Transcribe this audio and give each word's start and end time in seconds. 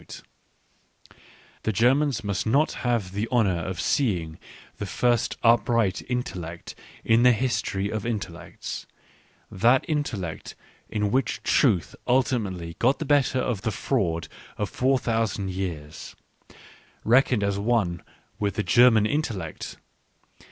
* 0.01 0.07
The 1.61 1.71
Germans 1.71 2.23
must 2.23 2.47
not 2.47 2.71
have 2.81 3.11
the 3.11 3.27
honour 3.31 3.59
of 3.63 3.79
seeing 3.79 4.39
the 4.77 4.87
first 4.87 5.37
upright 5.43 6.01
intellect 6.09 6.73
in 7.05 7.21
their 7.21 7.31
history 7.33 7.91
of 7.91 8.03
intellects, 8.03 8.87
that 9.51 9.85
intellect 9.87 10.55
in 10.89 11.11
which 11.11 11.43
truth 11.43 11.95
ultimately 12.07 12.75
got 12.79 12.97
the 12.97 13.05
better 13.05 13.37
of 13.41 13.61
the 13.61 13.69
fraud 13.69 14.27
of 14.57 14.71
four 14.71 14.97
thousand 14.97 15.51
years, 15.51 16.15
reckoned 17.03 17.43
as 17.43 17.59
one 17.59 18.01
with 18.39 18.55
the 18.55 18.63
German 18.63 19.05
intellect. 19.05 19.77